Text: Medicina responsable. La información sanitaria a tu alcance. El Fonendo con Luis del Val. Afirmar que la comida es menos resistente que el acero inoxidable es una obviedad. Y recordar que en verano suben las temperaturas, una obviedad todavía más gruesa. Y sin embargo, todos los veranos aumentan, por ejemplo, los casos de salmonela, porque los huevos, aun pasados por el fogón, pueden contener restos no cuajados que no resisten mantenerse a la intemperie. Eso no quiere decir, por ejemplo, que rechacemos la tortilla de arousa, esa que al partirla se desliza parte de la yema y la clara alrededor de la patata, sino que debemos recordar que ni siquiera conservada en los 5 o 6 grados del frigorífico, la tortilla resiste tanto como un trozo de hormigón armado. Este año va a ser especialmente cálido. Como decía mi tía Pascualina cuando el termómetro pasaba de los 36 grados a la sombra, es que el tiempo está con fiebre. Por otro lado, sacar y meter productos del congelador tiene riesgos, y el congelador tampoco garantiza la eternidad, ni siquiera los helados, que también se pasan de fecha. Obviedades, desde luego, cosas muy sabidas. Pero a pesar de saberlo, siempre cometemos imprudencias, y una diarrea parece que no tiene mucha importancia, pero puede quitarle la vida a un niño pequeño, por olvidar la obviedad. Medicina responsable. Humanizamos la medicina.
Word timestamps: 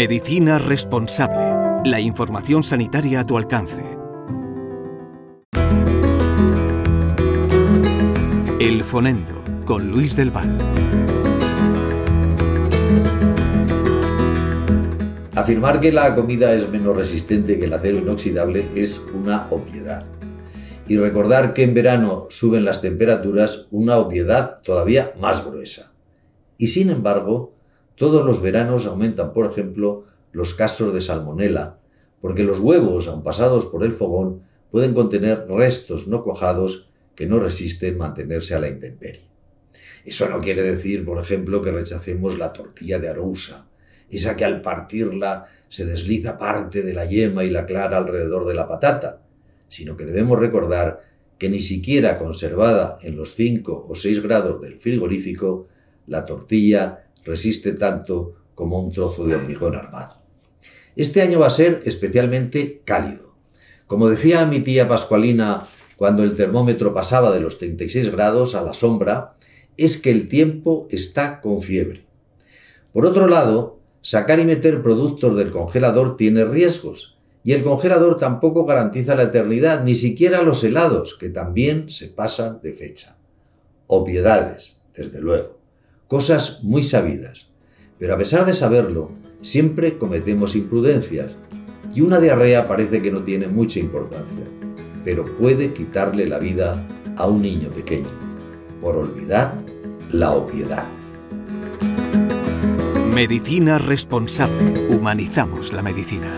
Medicina 0.00 0.58
responsable. 0.58 1.90
La 1.90 2.00
información 2.00 2.64
sanitaria 2.64 3.20
a 3.20 3.26
tu 3.26 3.36
alcance. 3.36 3.82
El 8.58 8.82
Fonendo 8.82 9.44
con 9.66 9.90
Luis 9.90 10.16
del 10.16 10.30
Val. 10.30 10.56
Afirmar 15.34 15.80
que 15.80 15.92
la 15.92 16.14
comida 16.14 16.52
es 16.54 16.68
menos 16.70 16.96
resistente 16.96 17.58
que 17.58 17.66
el 17.66 17.72
acero 17.72 17.98
inoxidable 17.98 18.68
es 18.74 19.00
una 19.14 19.46
obviedad. 19.50 20.04
Y 20.88 20.96
recordar 20.96 21.54
que 21.54 21.62
en 21.62 21.74
verano 21.74 22.26
suben 22.30 22.64
las 22.64 22.80
temperaturas, 22.80 23.66
una 23.70 23.98
obviedad 23.98 24.60
todavía 24.62 25.12
más 25.20 25.44
gruesa. 25.44 25.92
Y 26.60 26.68
sin 26.68 26.90
embargo, 26.90 27.54
todos 27.94 28.22
los 28.26 28.42
veranos 28.42 28.84
aumentan, 28.84 29.32
por 29.32 29.50
ejemplo, 29.50 30.04
los 30.30 30.52
casos 30.52 30.92
de 30.92 31.00
salmonela, 31.00 31.78
porque 32.20 32.44
los 32.44 32.60
huevos, 32.60 33.08
aun 33.08 33.22
pasados 33.22 33.64
por 33.64 33.82
el 33.82 33.94
fogón, 33.94 34.42
pueden 34.70 34.92
contener 34.92 35.46
restos 35.48 36.06
no 36.06 36.22
cuajados 36.22 36.90
que 37.14 37.24
no 37.24 37.40
resisten 37.40 37.96
mantenerse 37.96 38.54
a 38.54 38.60
la 38.60 38.68
intemperie. 38.68 39.22
Eso 40.04 40.28
no 40.28 40.38
quiere 40.40 40.60
decir, 40.60 41.02
por 41.06 41.18
ejemplo, 41.18 41.62
que 41.62 41.72
rechacemos 41.72 42.36
la 42.36 42.52
tortilla 42.52 42.98
de 42.98 43.08
arousa, 43.08 43.66
esa 44.10 44.36
que 44.36 44.44
al 44.44 44.60
partirla 44.60 45.46
se 45.70 45.86
desliza 45.86 46.36
parte 46.36 46.82
de 46.82 46.92
la 46.92 47.06
yema 47.06 47.42
y 47.42 47.48
la 47.48 47.64
clara 47.64 47.96
alrededor 47.96 48.46
de 48.46 48.52
la 48.52 48.68
patata, 48.68 49.22
sino 49.68 49.96
que 49.96 50.04
debemos 50.04 50.38
recordar 50.38 51.00
que 51.38 51.48
ni 51.48 51.62
siquiera 51.62 52.18
conservada 52.18 52.98
en 53.00 53.16
los 53.16 53.34
5 53.34 53.86
o 53.88 53.94
6 53.94 54.22
grados 54.22 54.60
del 54.60 54.78
frigorífico, 54.78 55.68
la 56.10 56.26
tortilla 56.26 57.06
resiste 57.24 57.72
tanto 57.72 58.34
como 58.54 58.80
un 58.80 58.92
trozo 58.92 59.24
de 59.26 59.36
hormigón 59.36 59.76
armado. 59.76 60.16
Este 60.96 61.22
año 61.22 61.38
va 61.38 61.46
a 61.46 61.50
ser 61.50 61.82
especialmente 61.84 62.82
cálido. 62.84 63.34
Como 63.86 64.08
decía 64.08 64.44
mi 64.44 64.60
tía 64.60 64.88
Pascualina 64.88 65.66
cuando 65.96 66.24
el 66.24 66.34
termómetro 66.34 66.92
pasaba 66.92 67.30
de 67.30 67.40
los 67.40 67.58
36 67.58 68.10
grados 68.10 68.54
a 68.54 68.62
la 68.62 68.74
sombra, 68.74 69.36
es 69.76 69.98
que 69.98 70.10
el 70.10 70.28
tiempo 70.28 70.88
está 70.90 71.40
con 71.40 71.62
fiebre. 71.62 72.04
Por 72.92 73.06
otro 73.06 73.28
lado, 73.28 73.78
sacar 74.00 74.40
y 74.40 74.44
meter 74.44 74.82
productos 74.82 75.36
del 75.36 75.52
congelador 75.52 76.16
tiene 76.16 76.44
riesgos, 76.44 77.18
y 77.44 77.52
el 77.52 77.62
congelador 77.62 78.18
tampoco 78.18 78.64
garantiza 78.64 79.14
la 79.14 79.24
eternidad, 79.24 79.84
ni 79.84 79.94
siquiera 79.94 80.42
los 80.42 80.64
helados, 80.64 81.14
que 81.14 81.28
también 81.28 81.88
se 81.90 82.08
pasan 82.08 82.60
de 82.62 82.72
fecha. 82.72 83.16
Obviedades, 83.86 84.82
desde 84.94 85.20
luego, 85.20 85.59
cosas 86.10 86.58
muy 86.64 86.82
sabidas. 86.82 87.46
Pero 88.00 88.14
a 88.14 88.18
pesar 88.18 88.44
de 88.44 88.52
saberlo, 88.52 89.12
siempre 89.42 89.96
cometemos 89.96 90.56
imprudencias, 90.56 91.30
y 91.94 92.00
una 92.00 92.18
diarrea 92.18 92.66
parece 92.66 93.00
que 93.00 93.12
no 93.12 93.22
tiene 93.22 93.46
mucha 93.46 93.78
importancia, 93.78 94.44
pero 95.04 95.24
puede 95.38 95.72
quitarle 95.72 96.26
la 96.26 96.40
vida 96.40 96.84
a 97.16 97.28
un 97.28 97.42
niño 97.42 97.68
pequeño, 97.70 98.08
por 98.80 98.96
olvidar 98.96 99.54
la 100.10 100.32
obviedad. 100.32 100.84
Medicina 103.14 103.78
responsable. 103.78 104.88
Humanizamos 104.88 105.72
la 105.72 105.82
medicina. 105.82 106.36